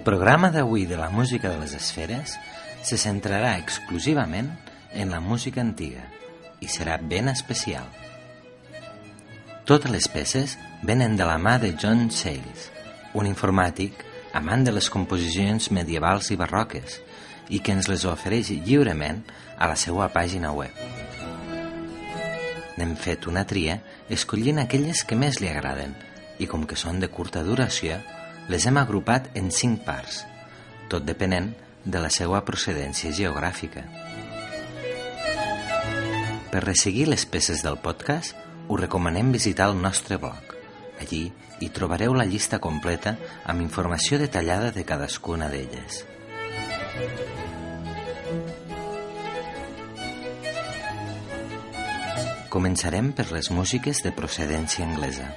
[0.00, 2.38] El programa d'avui de la música de les esferes
[2.88, 4.46] se centrarà exclusivament
[4.96, 6.06] en la música antiga
[6.64, 7.84] i serà ben especial.
[9.68, 10.54] Totes les peces
[10.88, 12.70] venen de la mà de John Sayles,
[13.12, 14.00] un informàtic
[14.40, 16.96] amant de les composicions medievals i barroques
[17.52, 19.20] i que ens les ofereix lliurement
[19.58, 20.80] a la seva pàgina web.
[22.78, 23.76] N'hem fet una tria
[24.08, 25.92] escollint aquelles que més li agraden
[26.40, 28.00] i com que són de curta duració,
[28.50, 30.24] les hem agrupat en cinc parts,
[30.90, 31.52] tot depenent
[31.84, 33.84] de la seva procedència geogràfica.
[36.50, 38.34] Per resseguir les peces del podcast,
[38.66, 40.56] us recomanem visitar el nostre blog.
[40.98, 41.28] Allí
[41.62, 43.14] hi trobareu la llista completa
[43.46, 46.02] amb informació detallada de cadascuna d'elles.
[52.50, 55.30] Començarem per les músiques de procedència anglesa.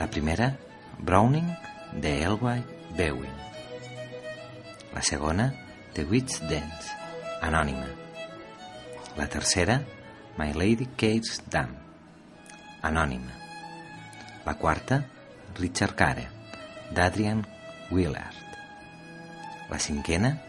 [0.00, 0.54] La primera,
[0.98, 1.56] Browning,
[1.92, 2.64] de Elway
[2.96, 3.32] Bewin.
[4.94, 5.54] La segona,
[5.94, 6.92] The Witch Dance,
[7.40, 7.88] anònima.
[9.16, 9.82] La tercera,
[10.38, 11.74] My Lady Kate's Dam,
[12.82, 13.32] anònima.
[14.44, 15.04] La quarta,
[15.58, 16.28] Richard Care,
[16.94, 17.46] d'Adrian
[17.90, 18.36] Willard.
[19.70, 20.40] La cinquena,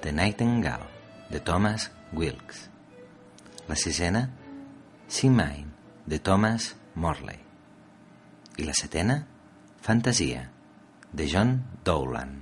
[0.00, 0.88] The Nightingale,
[1.30, 2.68] de Thomas Wilkes.
[3.68, 4.30] La sisena,
[5.08, 5.68] Sea Mine,
[6.06, 7.38] de Thomas Morley.
[8.56, 9.26] I la setena,
[9.82, 10.48] Fantasia,
[11.12, 12.41] de John Dowland.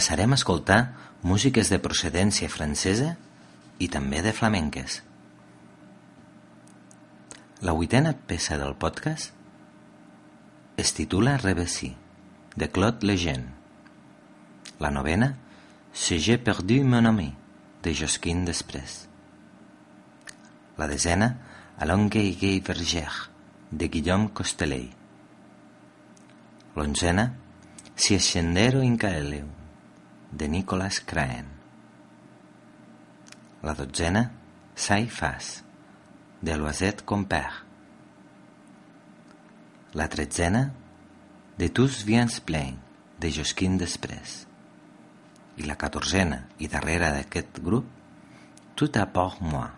[0.00, 3.10] Passarem a escoltar músiques de procedència francesa
[3.84, 4.94] i també de flamenques.
[7.60, 9.36] La vuitena peça del podcast
[10.80, 11.90] es titula Revessi,
[12.56, 13.52] de Claude Lejeune.
[14.80, 15.34] La novena,
[15.92, 17.34] Si j'ai perdu mon ami,
[17.82, 19.06] de Josquin Després.
[20.78, 21.34] La desena,
[21.76, 23.28] A longue gay verger,
[23.70, 24.96] de Guillaume Costellet.
[26.76, 27.34] L'onzena,
[27.96, 29.59] Si ascendero in caeleu,
[30.32, 31.46] de Nicolas Craen.
[33.62, 34.30] La dotzena,
[34.74, 35.62] Sai fas,
[36.40, 37.66] de Loisette Compère.
[39.94, 40.70] La tretzena,
[41.58, 42.78] De tous viens plein,
[43.20, 44.46] de Josquin Després.
[45.58, 47.84] I la catorzena i darrera d'aquest grup,
[48.76, 49.68] Tout à part moi,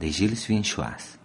[0.00, 1.21] de Gilles Vinchois.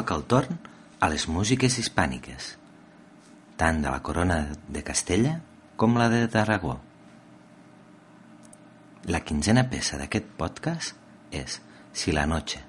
[0.00, 0.56] Toca el torn
[1.04, 2.54] a les músiques hispàniques,
[3.60, 4.38] tant de la corona
[4.72, 5.34] de Castella
[5.76, 6.78] com la de Tarragó.
[9.12, 10.96] La quinzena peça d'aquest podcast
[11.36, 11.58] és
[11.92, 12.62] Si la noche,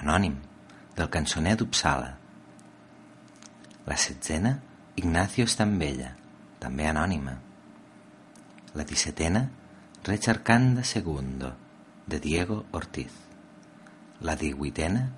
[0.00, 0.38] anònim,
[0.96, 2.14] del cançoner d'Upsala.
[3.84, 4.54] La setzena,
[4.96, 6.14] Ignacio Estambella,
[6.62, 7.36] també anònima.
[8.72, 9.44] La dissetena,
[10.08, 11.52] Recharcanda Segundo,
[12.06, 13.12] de Diego Ortiz.
[14.20, 15.10] La divuitena,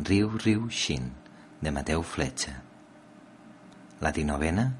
[0.00, 1.10] Riu Riu Xin,
[1.60, 2.54] de Mateu Fletxa.
[4.00, 4.72] La dinovena,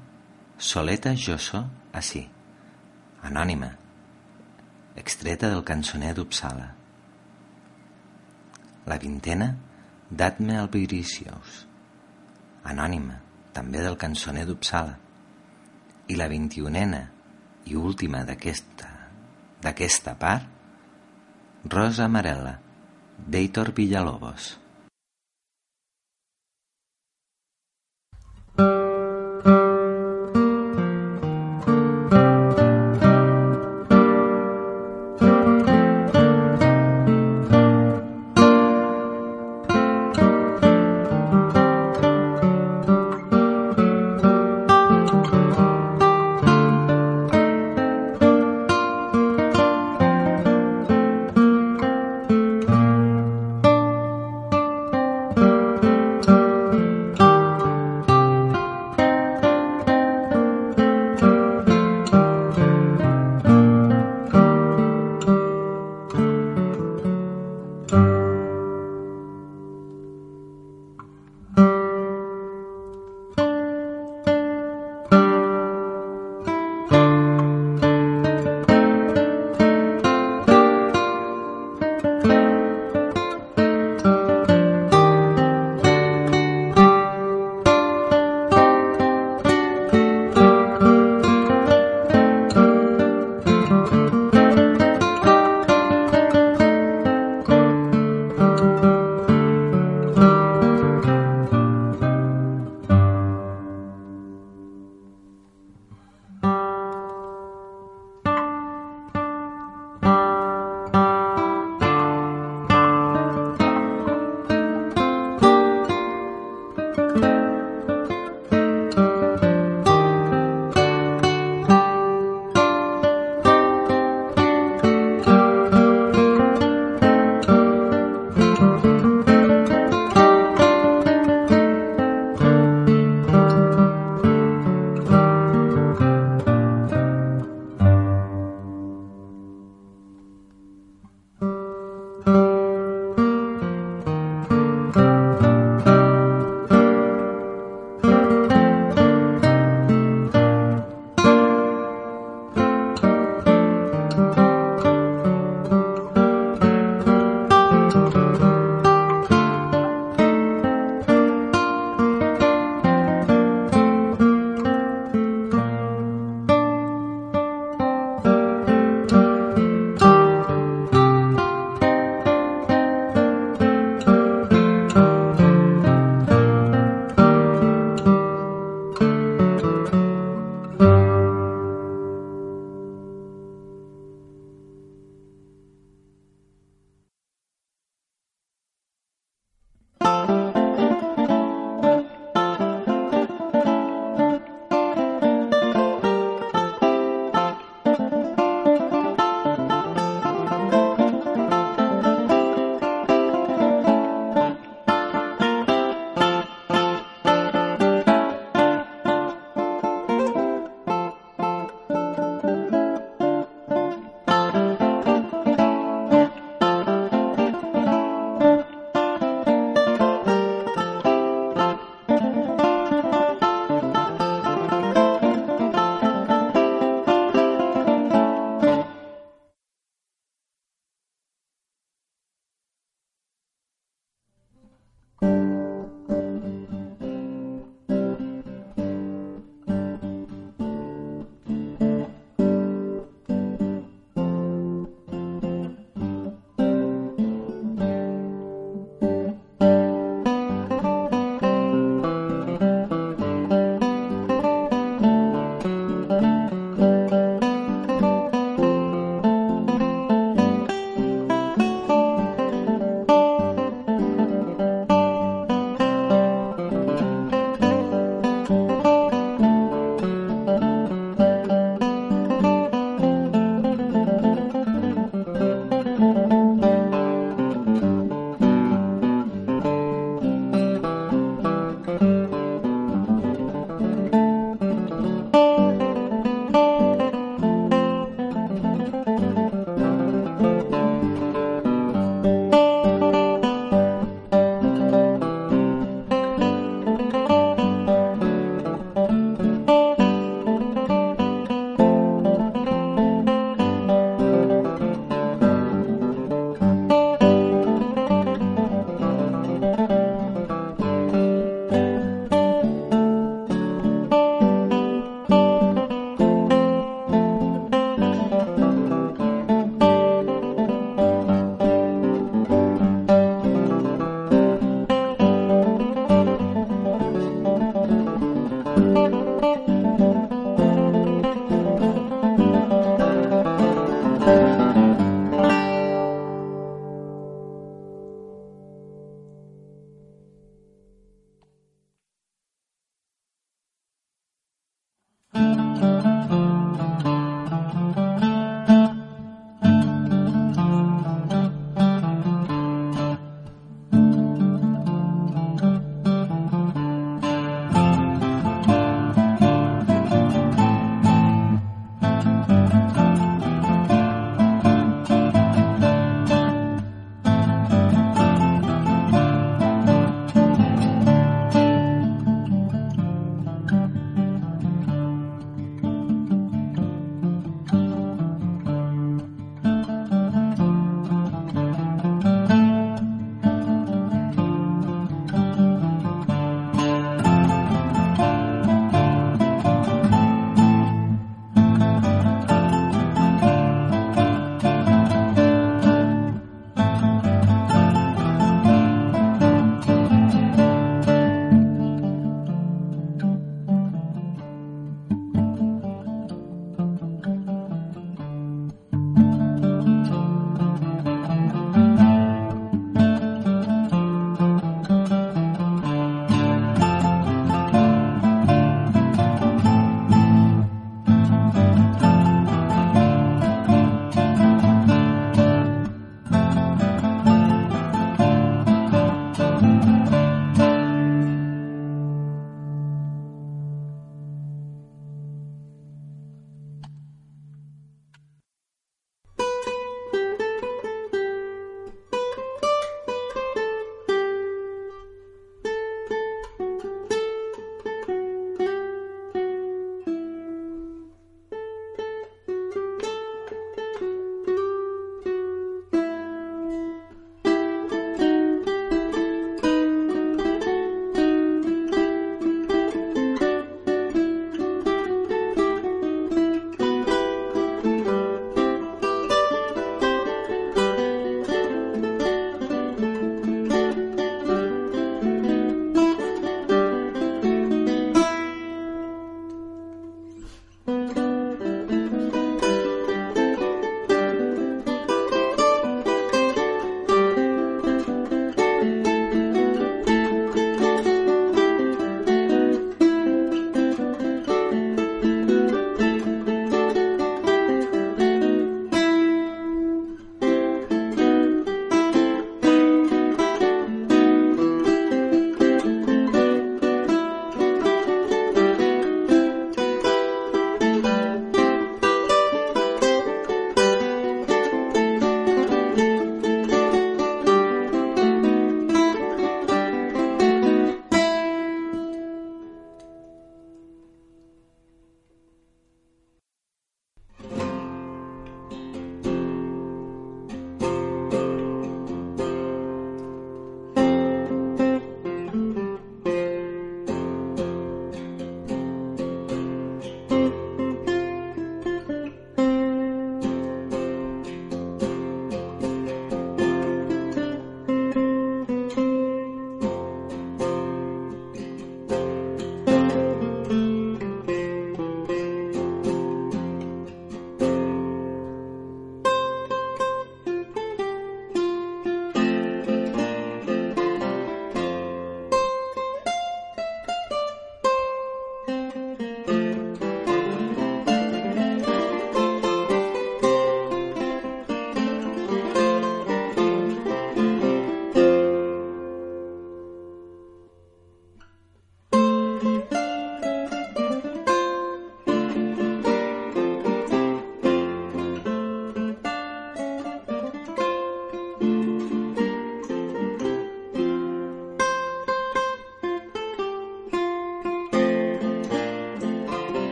[0.57, 1.61] Soleta Josso
[1.93, 2.23] Así,
[3.21, 3.67] anònima,
[4.95, 6.71] extreta del cançoner d'Upsala.
[8.89, 9.51] La vintena,
[10.09, 11.67] Datme Albiricius,
[12.63, 13.19] anònima,
[13.53, 14.95] també del cançoner d'Upsala.
[16.09, 17.03] I la vint-i-unena
[17.69, 18.89] i última d'aquesta
[19.61, 20.49] d'aquesta part,
[21.69, 22.57] Rosa Amarela,
[23.21, 24.60] d'Eitor Villalobos.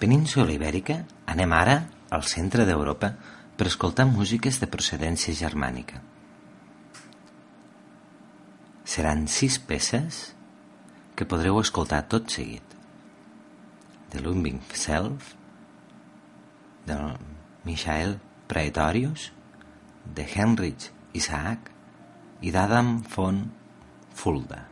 [0.00, 1.76] Península ibèrica anem ara
[2.10, 3.12] al centre d'Europa
[3.56, 6.00] per escoltar músiques de procedència germànica.
[8.88, 10.22] Seran sis peces
[11.14, 12.64] que podreu escoltar tot seguit.
[14.10, 15.34] De Lumbing Self,
[16.88, 17.12] del
[17.68, 18.16] Michael
[18.48, 19.28] Praetorius,
[20.16, 21.70] de Heinrich Isaac
[22.40, 23.44] i d'Adam von
[24.16, 24.70] Fulda.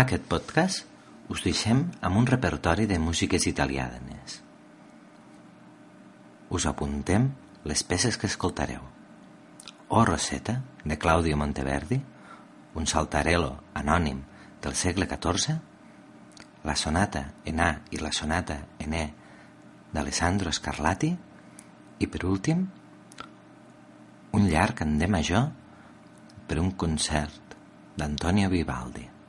[0.00, 0.86] Acabar aquest podcast,
[1.28, 4.40] us deixem amb un repertori de músiques italianes.
[6.50, 7.28] Us apuntem
[7.64, 8.80] les peces que escoltareu.
[9.88, 12.00] O Rosetta, de Claudio Monteverdi,
[12.74, 14.22] un saltarello anònim
[14.62, 15.58] del segle XIV,
[16.64, 19.06] la sonata en A i la sonata en E
[19.92, 21.12] d'Alessandro Scarlatti
[21.98, 22.66] i, per últim,
[24.32, 25.48] un llarg en D major
[26.48, 27.56] per un concert
[27.96, 29.19] d'Antonio Vivaldi.